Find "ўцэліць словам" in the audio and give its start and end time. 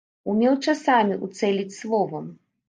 1.27-2.25